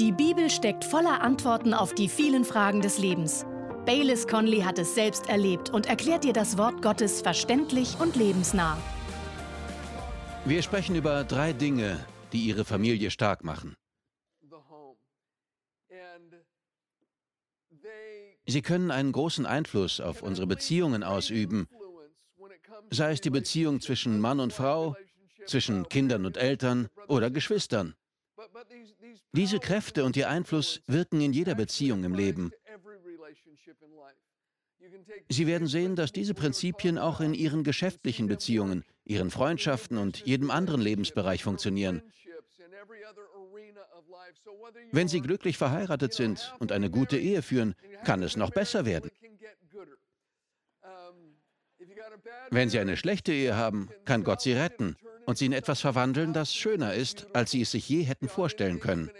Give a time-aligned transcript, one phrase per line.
[0.00, 3.46] Die Bibel steckt voller Antworten auf die vielen Fragen des Lebens.
[3.86, 8.76] Baylis Conley hat es selbst erlebt und erklärt dir das Wort Gottes verständlich und lebensnah.
[10.44, 13.76] Wir sprechen über drei Dinge, die Ihre Familie stark machen.
[18.46, 21.68] Sie können einen großen Einfluss auf unsere Beziehungen ausüben,
[22.90, 24.96] sei es die Beziehung zwischen Mann und Frau,
[25.46, 27.94] zwischen Kindern und Eltern oder Geschwistern.
[29.32, 32.52] Diese Kräfte und ihr Einfluss wirken in jeder Beziehung im Leben.
[35.28, 40.50] Sie werden sehen, dass diese Prinzipien auch in Ihren geschäftlichen Beziehungen, Ihren Freundschaften und jedem
[40.50, 42.02] anderen Lebensbereich funktionieren.
[44.92, 49.10] Wenn Sie glücklich verheiratet sind und eine gute Ehe führen, kann es noch besser werden.
[52.50, 56.32] Wenn Sie eine schlechte Ehe haben, kann Gott Sie retten und sie in etwas verwandeln,
[56.32, 59.10] das schöner ist, als sie es sich je hätten vorstellen können.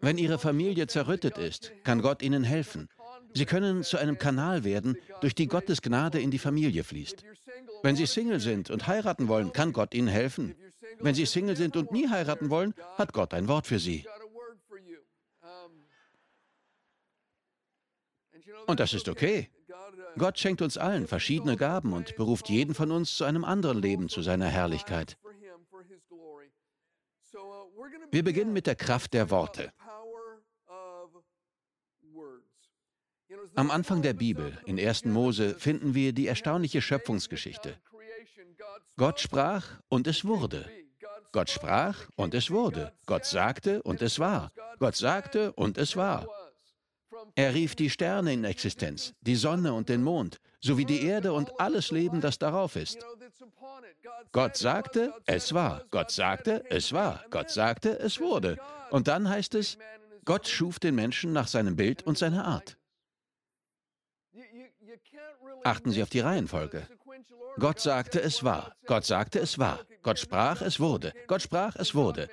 [0.00, 2.88] Wenn ihre Familie zerrüttet ist, kann Gott ihnen helfen.
[3.34, 7.24] Sie können zu einem Kanal werden, durch die Gottes Gnade in die Familie fließt.
[7.82, 10.54] Wenn sie Single sind und heiraten wollen, kann Gott ihnen helfen.
[11.00, 14.06] Wenn sie Single sind und nie heiraten wollen, hat Gott ein Wort für sie.
[18.66, 19.50] Und das ist okay.
[20.18, 24.08] Gott schenkt uns allen verschiedene Gaben und beruft jeden von uns zu einem anderen Leben,
[24.08, 25.18] zu seiner Herrlichkeit.
[28.10, 29.72] Wir beginnen mit der Kraft der Worte.
[33.54, 35.06] Am Anfang der Bibel, in 1.
[35.06, 37.78] Mose, finden wir die erstaunliche Schöpfungsgeschichte.
[38.96, 40.70] Gott sprach und es wurde.
[41.32, 42.92] Gott sprach und es wurde.
[43.04, 44.52] Gott sagte und es war.
[44.78, 46.26] Gott sagte und es war.
[47.34, 51.60] Er rief die Sterne in Existenz, die Sonne und den Mond, sowie die Erde und
[51.60, 52.98] alles Leben, das darauf ist.
[54.32, 55.84] Gott sagte, es war.
[55.90, 57.24] Gott sagte, es war.
[57.30, 58.58] Gott sagte, es wurde.
[58.90, 59.78] Und dann heißt es,
[60.24, 62.76] Gott schuf den Menschen nach seinem Bild und seiner Art.
[65.64, 66.86] Achten Sie auf die Reihenfolge.
[67.58, 68.76] Gott sagte, es war.
[68.86, 69.80] Gott sagte, es war.
[70.02, 71.12] Gott sprach, es wurde.
[71.26, 72.28] Gott sprach, es wurde.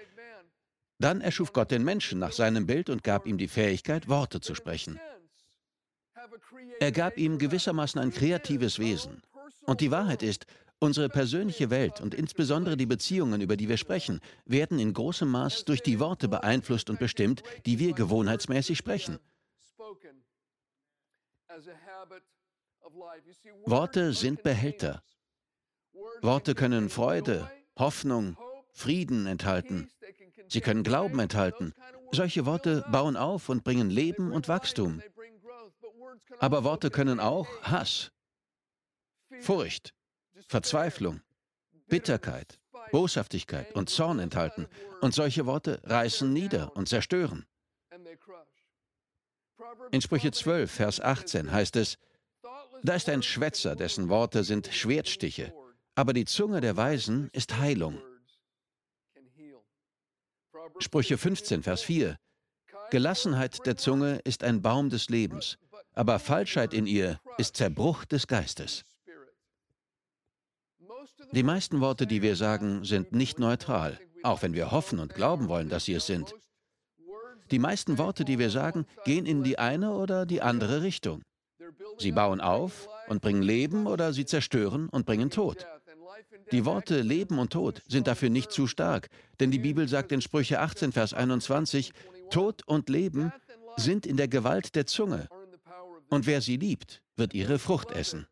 [1.04, 4.56] Dann erschuf Gott den Menschen nach seinem Bild und gab ihm die Fähigkeit, Worte zu
[4.56, 5.02] sprechen.
[6.80, 9.22] Er gab ihm gewissermaßen ein kreatives Wesen.
[9.66, 10.46] Und die Wahrheit ist,
[10.80, 15.66] unsere persönliche Welt und insbesondere die Beziehungen, über die wir sprechen, werden in großem Maß
[15.66, 19.20] durch die Worte beeinflusst und bestimmt, die wir gewohnheitsmäßig sprechen.
[23.66, 25.04] Worte sind Behälter.
[26.22, 28.38] Worte können Freude, Hoffnung,
[28.72, 29.90] Frieden enthalten.
[30.54, 31.74] Sie können Glauben enthalten.
[32.12, 35.02] Solche Worte bauen auf und bringen Leben und Wachstum.
[36.38, 38.12] Aber Worte können auch Hass,
[39.40, 39.96] Furcht,
[40.48, 41.22] Verzweiflung,
[41.88, 42.60] Bitterkeit,
[42.92, 44.68] Boshaftigkeit und Zorn enthalten.
[45.02, 47.48] Und solche Worte reißen nieder und zerstören.
[49.90, 51.98] In Sprüche 12, Vers 18 heißt es,
[52.84, 55.52] da ist ein Schwätzer, dessen Worte sind Schwertstiche,
[55.96, 57.98] aber die Zunge der Weisen ist Heilung.
[60.80, 62.18] Sprüche 15, Vers 4.
[62.90, 65.58] Gelassenheit der Zunge ist ein Baum des Lebens,
[65.94, 68.84] aber Falschheit in ihr ist Zerbruch des Geistes.
[71.32, 75.48] Die meisten Worte, die wir sagen, sind nicht neutral, auch wenn wir hoffen und glauben
[75.48, 76.36] wollen, dass sie es sind.
[77.52, 81.24] Die meisten Worte, die wir sagen, gehen in die eine oder die andere Richtung.
[81.98, 85.66] Sie bauen auf und bringen Leben oder sie zerstören und bringen Tod.
[86.52, 89.10] Die Worte Leben und Tod sind dafür nicht zu stark,
[89.40, 91.94] denn die Bibel sagt in Sprüche 18, Vers 21,
[92.30, 93.32] Tod und Leben
[93.78, 95.28] sind in der Gewalt der Zunge,
[96.10, 98.28] und wer sie liebt, wird ihre Frucht essen.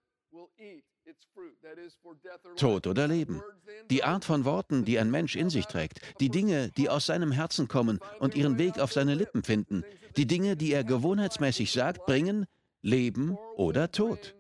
[2.56, 3.42] Tod oder Leben.
[3.90, 7.32] Die Art von Worten, die ein Mensch in sich trägt, die Dinge, die aus seinem
[7.32, 9.84] Herzen kommen und ihren Weg auf seine Lippen finden,
[10.18, 12.46] die Dinge, die er gewohnheitsmäßig sagt, bringen
[12.82, 14.36] Leben oder Tod.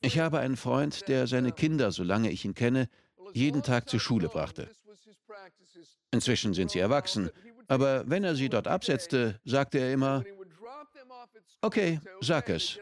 [0.00, 2.88] Ich habe einen Freund, der seine Kinder, solange ich ihn kenne,
[3.32, 4.68] jeden Tag zur Schule brachte.
[6.10, 7.30] Inzwischen sind sie erwachsen,
[7.68, 10.24] aber wenn er sie dort absetzte, sagte er immer,
[11.62, 12.78] okay, sag es.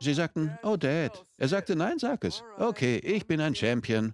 [0.00, 1.24] Sie sagten, oh Dad.
[1.38, 2.42] Er sagte, nein, sag es.
[2.58, 4.12] Okay, ich bin ein Champion.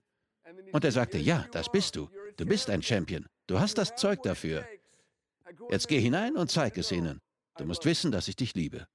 [0.72, 2.08] Und er sagte, ja, das bist du.
[2.36, 3.26] Du bist ein Champion.
[3.48, 4.64] Du hast das Zeug dafür.
[5.70, 7.20] Jetzt geh hinein und zeig es ihnen.
[7.56, 8.86] Du musst wissen, dass ich dich liebe.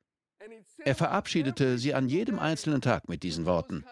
[0.86, 3.84] Er verabschiedete sie an jedem einzelnen Tag mit diesen Worten.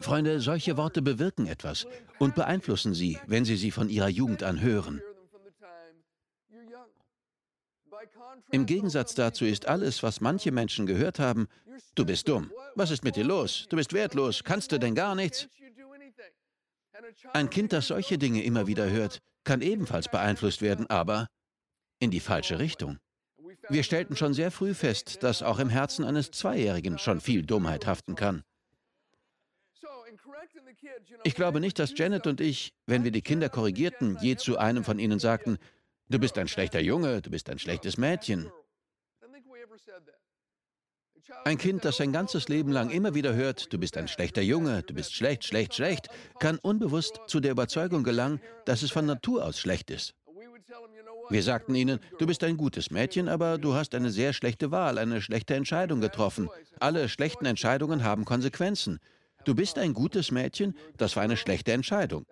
[0.00, 1.86] Freunde, solche Worte bewirken etwas
[2.18, 5.00] und beeinflussen sie, wenn sie sie von ihrer Jugend an hören.
[8.50, 11.48] Im Gegensatz dazu ist alles, was manche Menschen gehört haben,
[11.94, 15.14] du bist dumm, was ist mit dir los, du bist wertlos, kannst du denn gar
[15.14, 15.48] nichts?
[17.32, 21.28] Ein Kind, das solche Dinge immer wieder hört, kann ebenfalls beeinflusst werden, aber
[21.98, 22.98] in die falsche Richtung.
[23.70, 27.86] Wir stellten schon sehr früh fest, dass auch im Herzen eines Zweijährigen schon viel Dummheit
[27.86, 28.42] haften kann.
[31.24, 34.84] Ich glaube nicht, dass Janet und ich, wenn wir die Kinder korrigierten, je zu einem
[34.84, 35.58] von ihnen sagten,
[36.08, 38.50] du bist ein schlechter Junge, du bist ein schlechtes Mädchen.
[41.44, 44.82] Ein Kind, das sein ganzes Leben lang immer wieder hört, du bist ein schlechter Junge,
[44.82, 49.44] du bist schlecht, schlecht, schlecht, kann unbewusst zu der Überzeugung gelangen, dass es von Natur
[49.44, 50.14] aus schlecht ist.
[51.30, 54.98] Wir sagten ihnen, du bist ein gutes Mädchen, aber du hast eine sehr schlechte Wahl,
[54.98, 56.48] eine schlechte Entscheidung getroffen.
[56.80, 58.98] Alle schlechten Entscheidungen haben Konsequenzen.
[59.44, 62.26] Du bist ein gutes Mädchen, das war eine schlechte Entscheidung.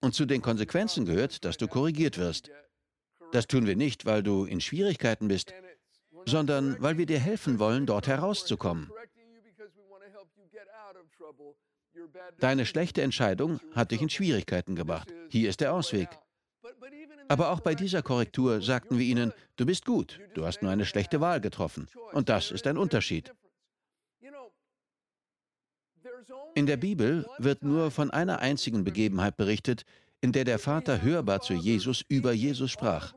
[0.00, 2.50] Und zu den Konsequenzen gehört, dass du korrigiert wirst.
[3.32, 5.54] Das tun wir nicht, weil du in Schwierigkeiten bist,
[6.26, 8.90] sondern weil wir dir helfen wollen, dort herauszukommen.
[12.38, 15.12] Deine schlechte Entscheidung hat dich in Schwierigkeiten gebracht.
[15.30, 16.08] Hier ist der Ausweg.
[17.28, 20.84] Aber auch bei dieser Korrektur sagten wir ihnen, du bist gut, du hast nur eine
[20.84, 21.88] schlechte Wahl getroffen.
[22.12, 23.32] Und das ist ein Unterschied.
[26.54, 29.84] In der Bibel wird nur von einer einzigen Begebenheit berichtet,
[30.20, 33.12] in der der Vater hörbar zu Jesus über Jesus sprach.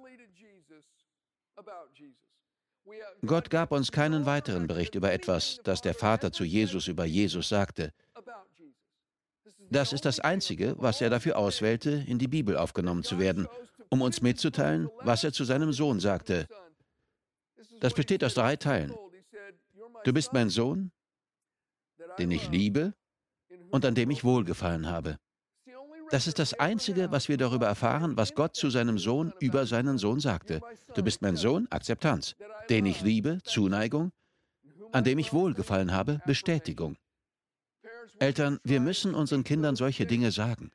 [3.25, 7.49] Gott gab uns keinen weiteren Bericht über etwas, das der Vater zu Jesus über Jesus
[7.49, 7.93] sagte.
[9.69, 13.47] Das ist das Einzige, was er dafür auswählte, in die Bibel aufgenommen zu werden,
[13.89, 16.47] um uns mitzuteilen, was er zu seinem Sohn sagte.
[17.79, 18.93] Das besteht aus drei Teilen.
[20.03, 20.91] Du bist mein Sohn,
[22.17, 22.93] den ich liebe
[23.71, 25.17] und an dem ich wohlgefallen habe.
[26.09, 29.97] Das ist das Einzige, was wir darüber erfahren, was Gott zu seinem Sohn über seinen
[29.97, 30.61] Sohn sagte.
[30.93, 32.35] Du bist mein Sohn, Akzeptanz.
[32.69, 34.11] Den ich liebe, Zuneigung.
[34.93, 36.95] An dem ich wohlgefallen habe, Bestätigung.
[38.19, 40.71] Eltern, wir müssen unseren Kindern solche Dinge sagen.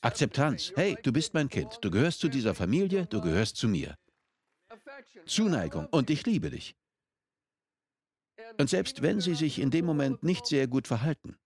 [0.00, 0.72] Akzeptanz.
[0.74, 1.78] Hey, du bist mein Kind.
[1.80, 3.96] Du gehörst zu dieser Familie, du gehörst zu mir.
[5.26, 5.86] Zuneigung.
[5.90, 6.74] Und ich liebe dich.
[8.58, 11.36] Und selbst wenn sie sich in dem Moment nicht sehr gut verhalten,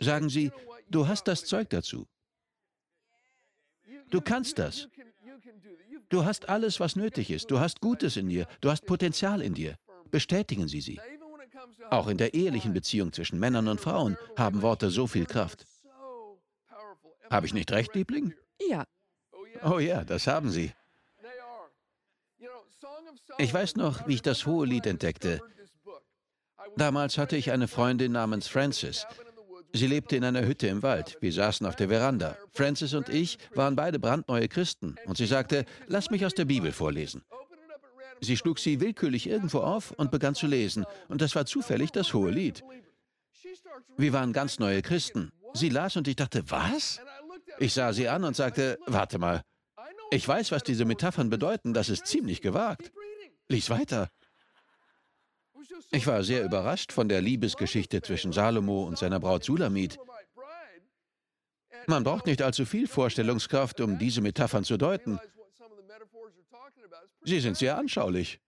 [0.00, 0.50] sagen sie,
[0.88, 2.06] du hast das Zeug dazu.
[4.10, 4.88] Du kannst das.
[6.08, 7.50] Du hast alles, was nötig ist.
[7.50, 8.46] Du hast Gutes in dir.
[8.60, 9.76] Du hast Potenzial in dir.
[10.10, 11.00] Bestätigen Sie sie.
[11.90, 15.66] Auch in der ehelichen Beziehung zwischen Männern und Frauen haben Worte so viel Kraft.
[17.30, 18.34] Habe ich nicht recht, Liebling?
[18.68, 18.84] Ja.
[19.62, 20.72] Oh ja, das haben Sie.
[23.38, 25.40] Ich weiß noch, wie ich das hohe Lied entdeckte.
[26.76, 29.06] Damals hatte ich eine Freundin namens Frances.
[29.72, 31.18] Sie lebte in einer Hütte im Wald.
[31.20, 32.36] Wir saßen auf der Veranda.
[32.52, 34.96] Frances und ich waren beide brandneue Christen.
[35.04, 37.22] Und sie sagte, lass mich aus der Bibel vorlesen.
[38.20, 40.86] Sie schlug sie willkürlich irgendwo auf und begann zu lesen.
[41.08, 42.62] Und das war zufällig das hohe Lied.
[43.96, 45.32] Wir waren ganz neue Christen.
[45.54, 47.00] Sie las und ich dachte, was?
[47.58, 49.42] Ich sah sie an und sagte, warte mal.
[50.10, 51.74] Ich weiß, was diese Metaphern bedeuten.
[51.74, 52.92] Das ist ziemlich gewagt.
[53.48, 54.10] Lies weiter.
[55.90, 59.98] Ich war sehr überrascht von der Liebesgeschichte zwischen Salomo und seiner Braut Sulamit.
[61.86, 65.18] Man braucht nicht allzu viel Vorstellungskraft, um diese Metaphern zu deuten.
[67.24, 68.40] Sie sind sehr anschaulich.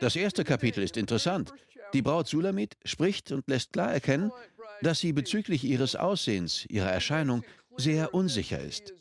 [0.00, 1.52] Das erste Kapitel ist interessant.
[1.92, 4.32] Die Braut Sulamit spricht und lässt klar erkennen,
[4.82, 7.44] dass sie bezüglich ihres Aussehens, ihrer Erscheinung,
[7.78, 8.92] sehr unsicher ist.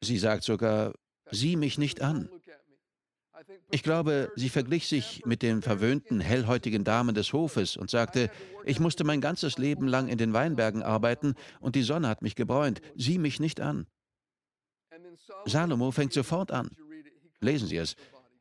[0.00, 0.92] Sie sagt sogar,
[1.30, 2.28] sieh mich nicht an.
[3.70, 8.30] Ich glaube, sie verglich sich mit den verwöhnten, hellhäutigen Damen des Hofes und sagte,
[8.64, 12.34] ich musste mein ganzes Leben lang in den Weinbergen arbeiten und die Sonne hat mich
[12.34, 13.86] gebräunt, sieh mich nicht an.
[15.46, 16.70] Salomo fängt sofort an.
[17.40, 17.94] Lesen Sie es.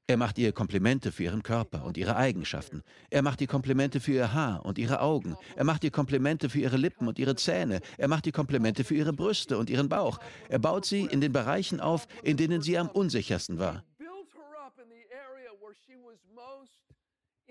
[0.09, 2.81] Er macht ihr Komplimente für ihren Körper und ihre Eigenschaften.
[3.09, 5.35] Er macht ihr Komplimente für ihr Haar und ihre Augen.
[5.57, 7.81] Er macht ihr Komplimente für ihre Lippen und ihre Zähne.
[7.97, 10.19] Er macht ihr Komplimente für ihre Brüste und ihren Bauch.
[10.47, 13.83] Er baut sie in den Bereichen auf, in denen sie am unsichersten war.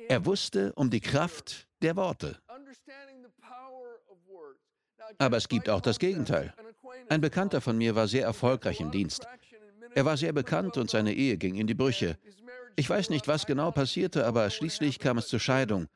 [0.08, 2.38] Er wusste um die Kraft der Worte.
[5.18, 6.54] Aber es gibt auch das Gegenteil.
[7.10, 9.26] Ein Bekannter von mir war sehr erfolgreich im Dienst.
[9.94, 12.18] Er war sehr bekannt und seine Ehe ging in die Brüche.
[12.76, 15.88] Ich weiß nicht, was genau passierte, aber schließlich kam es zur Scheidung.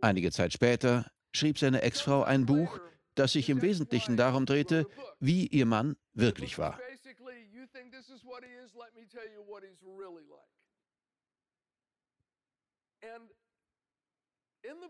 [0.00, 2.80] Einige Zeit später schrieb seine Ex-Frau ein Buch,
[3.14, 4.86] das sich im Wesentlichen darum drehte,
[5.20, 6.78] wie ihr Mann wirklich war.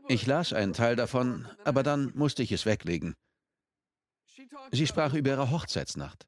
[0.09, 3.17] Ich las einen Teil davon, aber dann musste ich es weglegen.
[4.71, 6.26] Sie sprach über ihre Hochzeitsnacht.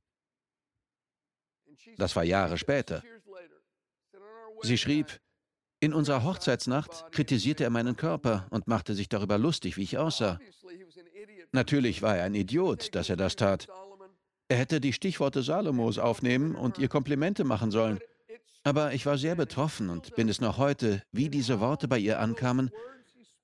[1.97, 3.03] Das war Jahre später.
[4.63, 5.21] Sie schrieb,
[5.81, 10.39] In unserer Hochzeitsnacht kritisierte er meinen Körper und machte sich darüber lustig, wie ich aussah.
[11.53, 13.69] Natürlich war er ein Idiot, dass er das tat.
[14.49, 17.99] Er hätte die Stichworte Salomos aufnehmen und ihr Komplimente machen sollen.
[18.63, 22.21] Aber ich war sehr betroffen und bin es noch heute, wie diese Worte bei ihr
[22.21, 22.71] ankamen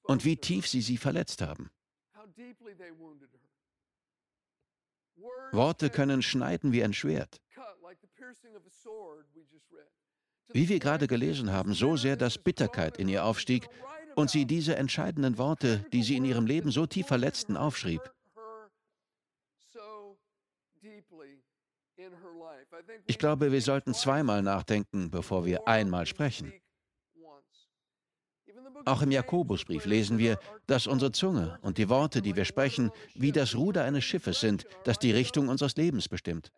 [0.02, 1.70] und wie tief sie sie verletzt haben.
[5.52, 7.40] Worte können schneiden wie ein Schwert.
[10.52, 13.68] Wie wir gerade gelesen haben, so sehr, dass Bitterkeit in ihr aufstieg
[14.14, 18.02] und sie diese entscheidenden Worte, die sie in ihrem Leben so tief verletzten, aufschrieb.
[23.06, 26.52] Ich glaube, wir sollten zweimal nachdenken, bevor wir einmal sprechen.
[28.84, 33.32] Auch im Jakobusbrief lesen wir, dass unsere Zunge und die Worte, die wir sprechen, wie
[33.32, 36.52] das Ruder eines Schiffes sind, das die Richtung unseres Lebens bestimmt.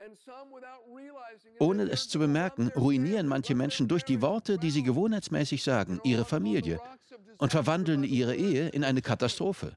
[1.58, 6.24] Ohne es zu bemerken, ruinieren manche Menschen durch die Worte, die sie gewohnheitsmäßig sagen, ihre
[6.24, 6.80] Familie
[7.38, 9.76] und verwandeln ihre Ehe in eine Katastrophe.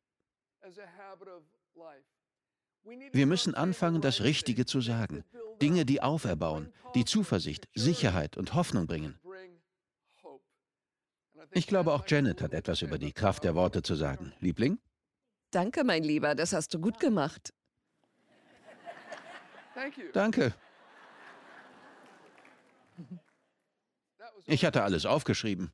[3.12, 5.24] Wir müssen anfangen, das Richtige zu sagen.
[5.62, 9.20] Dinge, die auferbauen, die Zuversicht, Sicherheit und Hoffnung bringen.
[11.51, 14.34] Ich glaube, auch Janet hat etwas über die Kraft der Worte zu sagen.
[14.39, 14.80] Liebling?
[15.51, 17.54] Danke, mein Lieber, das hast du gut gemacht.
[20.13, 20.54] Danke.
[24.46, 25.72] Ich hatte alles aufgeschrieben.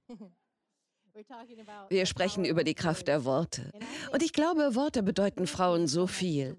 [1.89, 3.71] Wir sprechen über die Kraft der Worte.
[4.11, 6.57] Und ich glaube, Worte bedeuten Frauen so viel.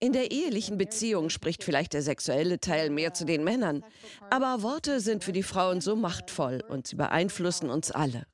[0.00, 3.84] In der ehelichen Beziehung spricht vielleicht der sexuelle Teil mehr zu den Männern,
[4.30, 8.26] aber Worte sind für die Frauen so machtvoll und sie beeinflussen uns alle.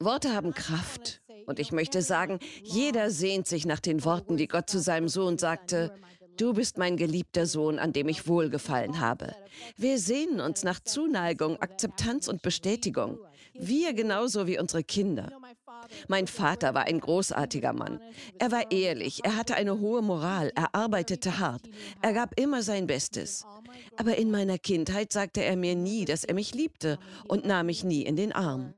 [0.00, 1.20] Worte haben Kraft.
[1.46, 5.38] Und ich möchte sagen, jeder sehnt sich nach den Worten, die Gott zu seinem Sohn
[5.38, 5.92] sagte,
[6.38, 9.34] Du bist mein geliebter Sohn, an dem ich wohlgefallen habe.
[9.76, 13.18] Wir sehnen uns nach Zuneigung, Akzeptanz und Bestätigung.
[13.54, 15.32] Wir genauso wie unsere Kinder.
[16.08, 18.00] Mein Vater war ein großartiger Mann.
[18.38, 21.62] Er war ehrlich, er hatte eine hohe Moral, er arbeitete hart,
[22.02, 23.46] er gab immer sein Bestes.
[23.96, 27.84] Aber in meiner Kindheit sagte er mir nie, dass er mich liebte und nahm mich
[27.84, 28.74] nie in den Arm.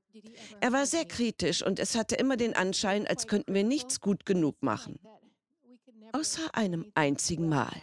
[0.60, 4.26] Er war sehr kritisch und es hatte immer den Anschein, als könnten wir nichts gut
[4.26, 4.98] genug machen
[6.12, 7.82] außer einem einzigen Mal.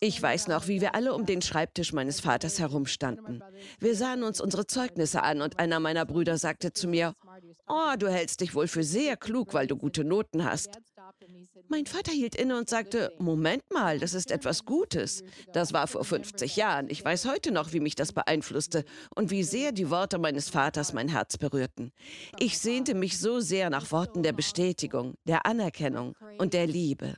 [0.00, 3.42] Ich weiß noch, wie wir alle um den Schreibtisch meines Vaters herumstanden.
[3.78, 7.14] Wir sahen uns unsere Zeugnisse an und einer meiner Brüder sagte zu mir,
[7.68, 10.78] Oh, du hältst dich wohl für sehr klug, weil du gute Noten hast.
[11.68, 15.22] Mein Vater hielt inne und sagte, Moment mal, das ist etwas Gutes.
[15.52, 16.90] Das war vor 50 Jahren.
[16.90, 20.92] Ich weiß heute noch, wie mich das beeinflusste und wie sehr die Worte meines Vaters
[20.92, 21.92] mein Herz berührten.
[22.38, 27.14] Ich sehnte mich so sehr nach Worten der Bestätigung, der Anerkennung und der Liebe.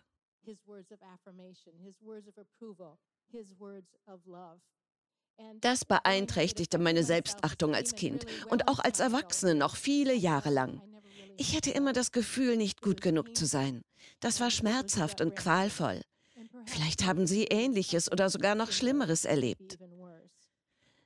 [5.61, 10.81] Das beeinträchtigte meine Selbstachtung als Kind und auch als Erwachsene noch viele Jahre lang.
[11.37, 13.83] Ich hatte immer das Gefühl, nicht gut genug zu sein.
[14.21, 16.01] Das war schmerzhaft und qualvoll.
[16.67, 19.79] Vielleicht haben Sie ähnliches oder sogar noch Schlimmeres erlebt.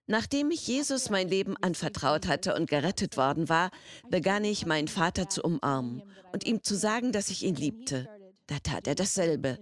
[0.07, 3.71] Nachdem ich Jesus mein Leben anvertraut hatte und gerettet worden war,
[4.09, 6.02] begann ich, meinen Vater zu umarmen
[6.33, 8.09] und ihm zu sagen, dass ich ihn liebte.
[8.49, 9.59] Da tat er dasselbe.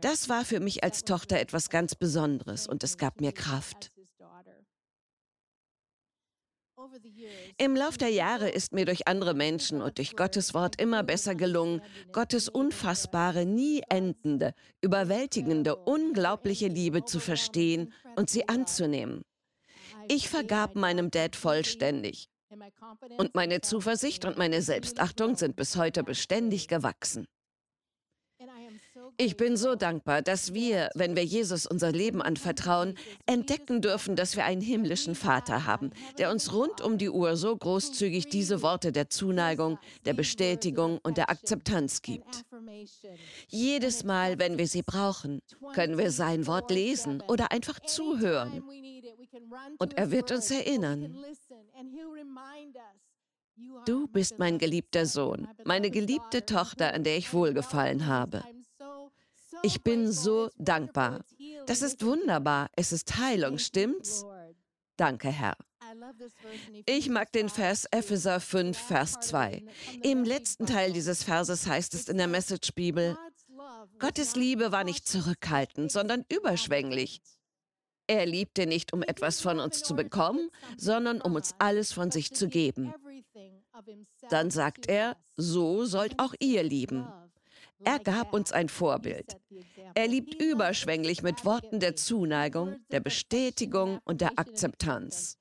[0.00, 3.90] Das war für mich als Tochter etwas ganz Besonderes und es gab mir Kraft.
[7.58, 11.34] Im Lauf der Jahre ist mir durch andere Menschen und durch Gottes Wort immer besser
[11.34, 19.22] gelungen, Gottes unfassbare, nie endende, überwältigende, unglaubliche Liebe zu verstehen und sie anzunehmen.
[20.06, 22.28] Ich vergab meinem Dad vollständig.
[23.18, 27.26] Und meine Zuversicht und meine Selbstachtung sind bis heute beständig gewachsen.
[29.20, 32.94] Ich bin so dankbar, dass wir, wenn wir Jesus unser Leben anvertrauen,
[33.26, 37.56] entdecken dürfen, dass wir einen himmlischen Vater haben, der uns rund um die Uhr so
[37.56, 42.44] großzügig diese Worte der Zuneigung, der Bestätigung und der Akzeptanz gibt.
[43.48, 45.40] Jedes Mal, wenn wir sie brauchen,
[45.74, 48.62] können wir sein Wort lesen oder einfach zuhören.
[49.80, 51.18] Und er wird uns erinnern.
[53.84, 58.44] Du bist mein geliebter Sohn, meine geliebte Tochter, an der ich wohlgefallen habe.
[59.62, 61.24] Ich bin so dankbar.
[61.66, 62.70] Das ist wunderbar.
[62.76, 64.24] Es ist Heilung, stimmt's?
[64.96, 65.56] Danke, Herr.
[66.86, 69.64] Ich mag den Vers Epheser 5, Vers 2.
[70.02, 73.16] Im letzten Teil dieses Verses heißt es in der Message-Bibel,
[73.98, 77.20] Gottes Liebe war nicht zurückhaltend, sondern überschwänglich.
[78.06, 82.32] Er liebte nicht, um etwas von uns zu bekommen, sondern um uns alles von sich
[82.32, 82.94] zu geben.
[84.30, 87.06] Dann sagt er, so sollt auch ihr lieben.
[87.84, 89.36] Er gab uns ein Vorbild.
[89.94, 95.38] Er liebt überschwänglich mit Worten der Zuneigung, der Bestätigung und der Akzeptanz.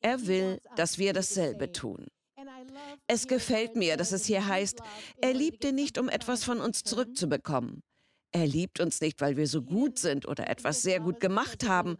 [0.00, 2.06] Er will, dass wir dasselbe tun.
[3.06, 4.80] Es gefällt mir, dass es hier heißt,
[5.20, 7.82] er liebte nicht, um etwas von uns zurückzubekommen.
[8.32, 11.96] Er liebt uns nicht, weil wir so gut sind oder etwas sehr gut gemacht haben.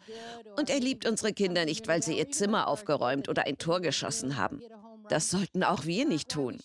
[0.57, 4.37] Und er liebt unsere Kinder nicht, weil sie ihr Zimmer aufgeräumt oder ein Tor geschossen
[4.37, 4.61] haben.
[5.11, 6.57] Das sollten auch wir nicht tun.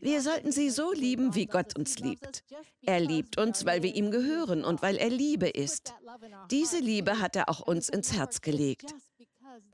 [0.00, 2.44] Wir sollten sie so lieben, wie Gott uns liebt.
[2.82, 5.92] Er liebt uns, weil wir ihm gehören und weil er Liebe ist.
[6.52, 8.94] Diese Liebe hat er auch uns ins Herz gelegt.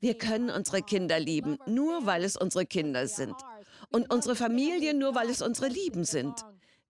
[0.01, 3.35] Wir können unsere Kinder lieben, nur weil es unsere Kinder sind.
[3.91, 6.35] Und unsere Familie nur, weil es unsere Lieben sind.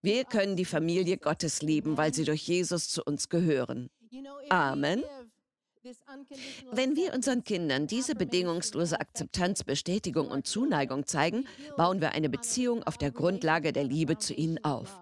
[0.01, 3.89] Wir können die Familie Gottes lieben, weil sie durch Jesus zu uns gehören.
[4.49, 5.03] Amen.
[6.71, 12.83] Wenn wir unseren Kindern diese bedingungslose Akzeptanz, Bestätigung und Zuneigung zeigen, bauen wir eine Beziehung
[12.83, 14.99] auf der Grundlage der Liebe zu ihnen auf.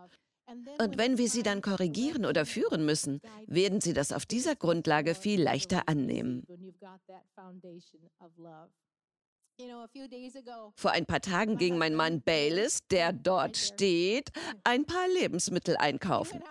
[0.81, 5.15] Und wenn wir sie dann korrigieren oder führen müssen, werden sie das auf dieser Grundlage
[5.15, 6.45] viel leichter annehmen.
[10.75, 14.29] Vor ein paar Tagen ging mein Mann Baylis, der dort steht,
[14.63, 16.41] ein paar Lebensmittel einkaufen.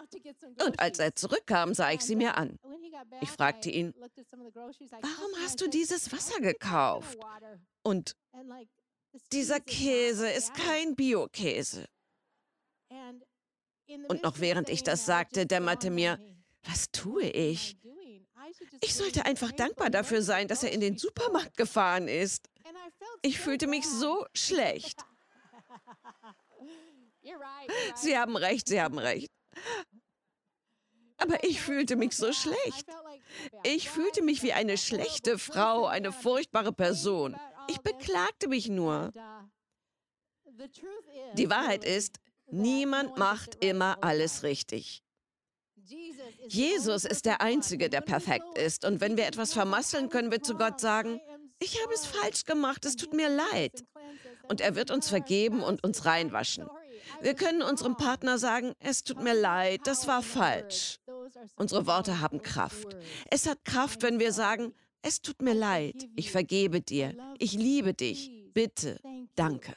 [0.65, 2.59] Und als er zurückkam, sah ich sie mir an.
[3.21, 7.19] Ich fragte ihn, warum hast du dieses Wasser gekauft?
[7.83, 8.15] Und
[9.33, 11.87] dieser Käse ist kein Bio-Käse.
[14.09, 16.19] Und noch während ich das sagte, dämmerte mir,
[16.63, 17.77] was tue ich?
[18.81, 22.49] Ich sollte einfach dankbar dafür sein, dass er in den Supermarkt gefahren ist.
[23.23, 24.99] Ich fühlte mich so schlecht.
[27.95, 29.31] Sie haben recht, Sie haben recht.
[31.19, 32.87] Aber ich fühlte mich so schlecht.
[33.65, 37.37] Ich fühlte mich wie eine schlechte Frau, eine furchtbare Person.
[37.69, 39.13] Ich beklagte mich nur.
[41.35, 42.19] Die Wahrheit ist,
[42.51, 45.03] niemand macht immer alles richtig.
[46.49, 48.85] Jesus ist der Einzige, der perfekt ist.
[48.85, 51.21] Und wenn wir etwas vermasseln, können wir zu Gott sagen,
[51.59, 53.85] ich habe es falsch gemacht, es tut mir leid.
[54.49, 56.67] Und er wird uns vergeben und uns reinwaschen.
[57.21, 61.01] Wir können unserem Partner sagen, es tut mir leid, das war falsch.
[61.57, 62.97] Unsere Worte haben Kraft.
[63.31, 67.95] Es hat Kraft, wenn wir sagen, es tut mir leid, ich vergebe dir, ich liebe
[67.95, 68.99] dich, bitte,
[69.35, 69.75] danke.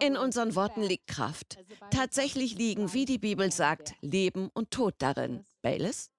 [0.00, 1.58] In unseren Worten liegt Kraft.
[1.90, 5.44] Tatsächlich liegen, wie die Bibel sagt, Leben und Tod darin.
[5.62, 6.10] Baylis?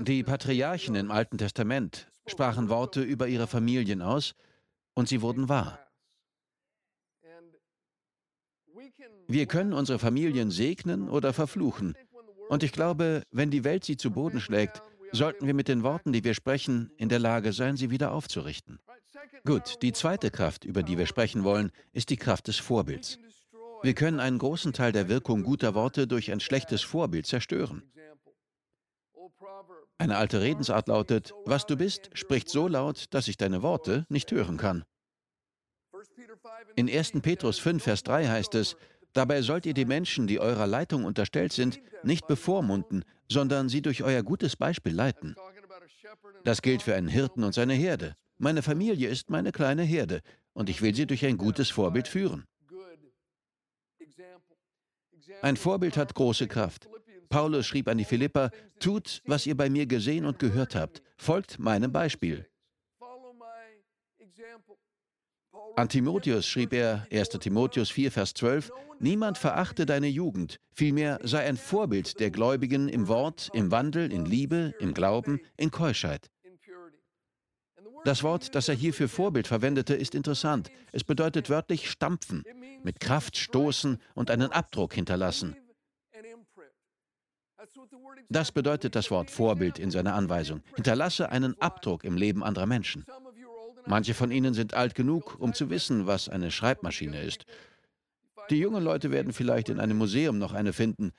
[0.00, 4.34] Die Patriarchen im Alten Testament sprachen Worte über ihre Familien aus
[4.94, 5.78] und sie wurden wahr.
[9.26, 11.94] Wir können unsere Familien segnen oder verfluchen.
[12.48, 14.80] Und ich glaube, wenn die Welt sie zu Boden schlägt,
[15.12, 18.78] sollten wir mit den Worten, die wir sprechen, in der Lage sein, sie wieder aufzurichten.
[19.44, 23.18] Gut, die zweite Kraft, über die wir sprechen wollen, ist die Kraft des Vorbilds.
[23.82, 27.82] Wir können einen großen Teil der Wirkung guter Worte durch ein schlechtes Vorbild zerstören.
[29.98, 34.30] Eine alte Redensart lautet, was du bist, spricht so laut, dass ich deine Worte nicht
[34.30, 34.84] hören kann.
[36.76, 37.12] In 1.
[37.22, 38.76] Petrus 5, Vers 3 heißt es,
[39.12, 44.04] Dabei sollt ihr die Menschen, die eurer Leitung unterstellt sind, nicht bevormunden, sondern sie durch
[44.04, 45.34] euer gutes Beispiel leiten.
[46.44, 48.14] Das gilt für einen Hirten und seine Herde.
[48.36, 50.20] Meine Familie ist meine kleine Herde
[50.52, 52.44] und ich will sie durch ein gutes Vorbild führen.
[55.42, 56.88] Ein Vorbild hat große Kraft.
[57.28, 61.58] Paulus schrieb an die Philipper, tut, was ihr bei mir gesehen und gehört habt, folgt
[61.58, 62.46] meinem Beispiel.
[65.76, 71.46] An Timotheus schrieb er, 1 Timotheus 4, Vers 12, Niemand verachte deine Jugend, vielmehr sei
[71.46, 76.30] ein Vorbild der Gläubigen im Wort, im Wandel, in Liebe, im Glauben, in Keuschheit.
[78.04, 80.70] Das Wort, das er hier für Vorbild verwendete, ist interessant.
[80.92, 82.42] Es bedeutet wörtlich stampfen,
[82.82, 85.56] mit Kraft stoßen und einen Abdruck hinterlassen.
[88.28, 90.62] Das bedeutet das Wort Vorbild in seiner Anweisung.
[90.74, 93.04] Hinterlasse einen Abdruck im Leben anderer Menschen.
[93.86, 97.46] Manche von ihnen sind alt genug, um zu wissen, was eine Schreibmaschine ist.
[98.50, 101.12] Die jungen Leute werden vielleicht in einem Museum noch eine finden.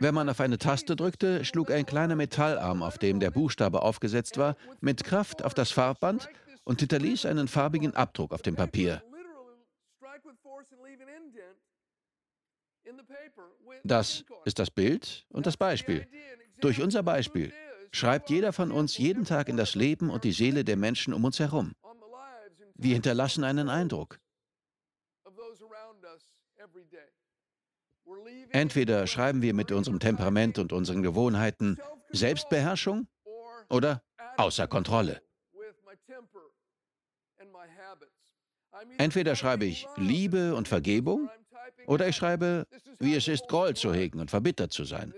[0.00, 4.38] Wenn man auf eine Taste drückte, schlug ein kleiner Metallarm, auf dem der Buchstabe aufgesetzt
[4.38, 6.28] war, mit Kraft auf das Farbband
[6.64, 9.02] und hinterließ einen farbigen Abdruck auf dem Papier.
[13.84, 16.06] Das ist das Bild und das Beispiel.
[16.60, 17.52] Durch unser Beispiel
[17.92, 21.24] schreibt jeder von uns jeden Tag in das Leben und die Seele der Menschen um
[21.24, 21.74] uns herum.
[22.74, 24.20] Wir hinterlassen einen Eindruck.
[28.50, 31.78] Entweder schreiben wir mit unserem Temperament und unseren Gewohnheiten
[32.10, 33.06] Selbstbeherrschung
[33.68, 34.02] oder
[34.36, 35.20] außer Kontrolle.
[38.96, 41.28] Entweder schreibe ich Liebe und Vergebung
[41.88, 42.66] oder ich schreibe,
[42.98, 45.14] wie es ist, Groll zu hegen und verbittert zu sein.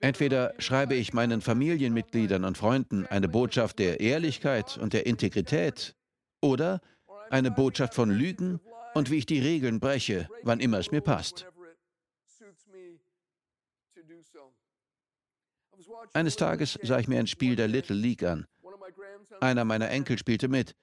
[0.00, 5.94] Entweder schreibe ich meinen Familienmitgliedern und Freunden eine Botschaft der Ehrlichkeit und der Integrität
[6.40, 6.80] oder
[7.30, 8.60] eine Botschaft von Lügen
[8.94, 11.46] und wie ich die Regeln breche, wann immer es mir passt.
[16.14, 18.46] Eines Tages sah ich mir ein Spiel der Little League an.
[19.40, 20.74] Einer meiner Enkel spielte mit.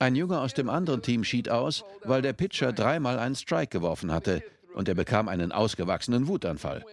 [0.00, 4.10] Ein Junge aus dem anderen Team schied aus, weil der Pitcher dreimal einen Strike geworfen
[4.10, 6.86] hatte und er bekam einen ausgewachsenen Wutanfall.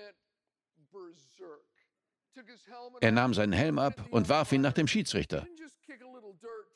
[3.00, 5.48] Er nahm seinen Helm ab und warf ihn nach dem Schiedsrichter.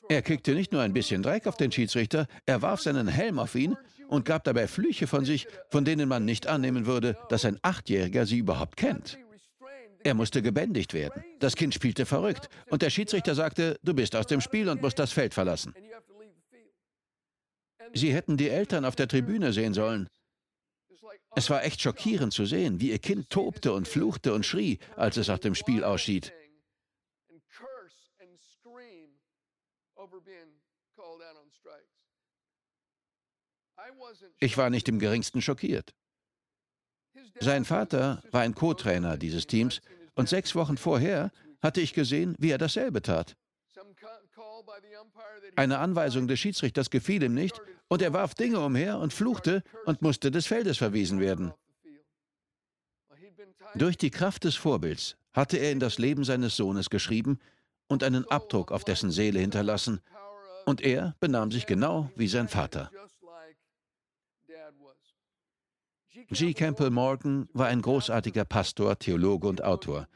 [0.08, 3.54] Er kickte nicht nur ein bisschen Dreck auf den Schiedsrichter, er warf seinen Helm auf
[3.54, 3.76] ihn
[4.08, 8.24] und gab dabei Flüche von sich, von denen man nicht annehmen würde, dass ein Achtjähriger
[8.24, 9.18] sie überhaupt kennt.
[10.02, 11.22] Er musste gebändigt werden.
[11.40, 14.98] Das Kind spielte verrückt und der Schiedsrichter sagte, du bist aus dem Spiel und musst
[14.98, 15.74] das Feld verlassen.
[17.94, 20.08] Sie hätten die Eltern auf der Tribüne sehen sollen.
[21.34, 25.16] Es war echt schockierend zu sehen, wie ihr Kind tobte und fluchte und schrie, als
[25.16, 26.32] es aus dem Spiel ausschied.
[34.38, 35.94] Ich war nicht im geringsten schockiert.
[37.40, 39.80] Sein Vater war ein Co-Trainer dieses Teams
[40.14, 41.30] und sechs Wochen vorher
[41.62, 43.36] hatte ich gesehen, wie er dasselbe tat.
[45.56, 50.02] Eine Anweisung des Schiedsrichters gefiel ihm nicht und er warf Dinge umher und fluchte und
[50.02, 51.52] musste des Feldes verwiesen werden.
[53.74, 57.38] Durch die Kraft des Vorbilds hatte er in das Leben seines Sohnes geschrieben
[57.88, 60.00] und einen Abdruck auf dessen Seele hinterlassen,
[60.64, 62.90] und er benahm sich genau wie sein Vater.
[66.28, 66.54] G.
[66.54, 70.08] Campbell Morgan war ein großartiger Pastor, Theologe und Autor.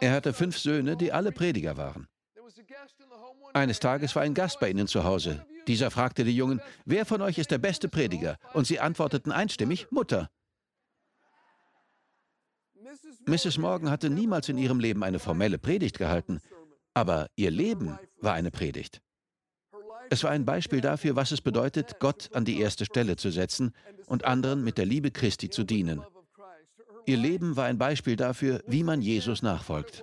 [0.00, 2.08] Er hatte fünf Söhne, die alle Prediger waren.
[3.54, 5.44] Eines Tages war ein Gast bei ihnen zu Hause.
[5.66, 8.38] Dieser fragte die Jungen, wer von euch ist der beste Prediger?
[8.54, 10.30] Und sie antworteten einstimmig, Mutter.
[13.26, 13.58] Mrs.
[13.58, 16.40] Morgan hatte niemals in ihrem Leben eine formelle Predigt gehalten,
[16.94, 19.02] aber ihr Leben war eine Predigt.
[20.10, 23.74] Es war ein Beispiel dafür, was es bedeutet, Gott an die erste Stelle zu setzen
[24.06, 26.02] und anderen mit der Liebe Christi zu dienen.
[27.04, 30.02] Ihr Leben war ein Beispiel dafür, wie man Jesus nachfolgt.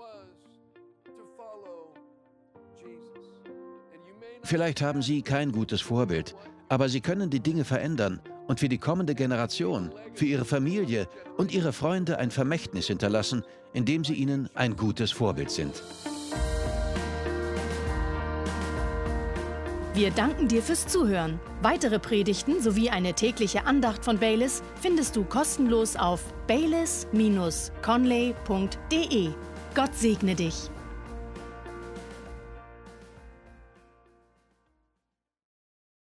[4.45, 6.35] Vielleicht haben Sie kein gutes Vorbild,
[6.69, 11.51] aber Sie können die Dinge verändern und für die kommende Generation, für Ihre Familie und
[11.51, 15.81] Ihre Freunde ein Vermächtnis hinterlassen, indem Sie ihnen ein gutes Vorbild sind.
[19.95, 21.39] Wir danken dir fürs Zuhören.
[21.63, 29.29] Weitere Predigten sowie eine tägliche Andacht von Baylis findest du kostenlos auf baylis-conley.de.
[29.73, 30.69] Gott segne dich.